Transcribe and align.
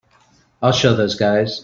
I'll 0.63 0.71
show 0.71 0.95
those 0.95 1.13
guys. 1.13 1.59